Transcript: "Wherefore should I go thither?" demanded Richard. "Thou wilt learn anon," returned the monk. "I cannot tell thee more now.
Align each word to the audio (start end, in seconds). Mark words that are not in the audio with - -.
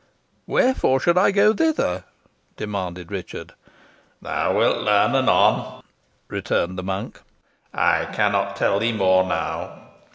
"Wherefore 0.47 0.99
should 0.99 1.19
I 1.19 1.29
go 1.29 1.53
thither?" 1.53 2.05
demanded 2.57 3.11
Richard. 3.11 3.53
"Thou 4.19 4.57
wilt 4.57 4.79
learn 4.79 5.13
anon," 5.13 5.83
returned 6.27 6.79
the 6.79 6.81
monk. 6.81 7.21
"I 7.71 8.05
cannot 8.05 8.55
tell 8.55 8.79
thee 8.79 8.93
more 8.93 9.23
now. 9.23 9.89